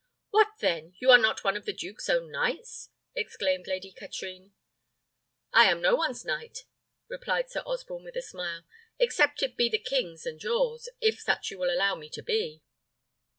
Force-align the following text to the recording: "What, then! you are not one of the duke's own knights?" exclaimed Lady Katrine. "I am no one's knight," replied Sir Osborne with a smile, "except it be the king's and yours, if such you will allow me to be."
"What, 0.31 0.47
then! 0.61 0.95
you 0.97 1.11
are 1.11 1.17
not 1.19 1.43
one 1.43 1.55
of 1.55 1.65
the 1.65 1.73
duke's 1.73 2.09
own 2.09 2.31
knights?" 2.31 2.89
exclaimed 3.13 3.67
Lady 3.67 3.91
Katrine. 3.91 4.51
"I 5.53 5.65
am 5.65 5.79
no 5.79 5.93
one's 5.95 6.25
knight," 6.25 6.65
replied 7.07 7.51
Sir 7.51 7.61
Osborne 7.67 8.05
with 8.05 8.15
a 8.15 8.23
smile, 8.23 8.65
"except 8.97 9.43
it 9.43 9.55
be 9.55 9.69
the 9.69 9.77
king's 9.77 10.25
and 10.25 10.41
yours, 10.41 10.89
if 11.01 11.19
such 11.21 11.51
you 11.51 11.59
will 11.59 11.69
allow 11.71 11.93
me 11.93 12.09
to 12.09 12.23
be." 12.23 12.63